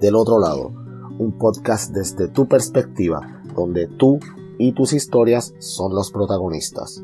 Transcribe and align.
Del 0.00 0.14
otro 0.14 0.38
lado, 0.38 0.68
un 1.18 1.36
podcast 1.38 1.92
desde 1.92 2.28
tu 2.28 2.46
perspectiva, 2.46 3.42
donde 3.56 3.88
tú 3.88 4.20
y 4.56 4.72
tus 4.72 4.92
historias 4.92 5.54
son 5.58 5.92
los 5.92 6.12
protagonistas. 6.12 7.02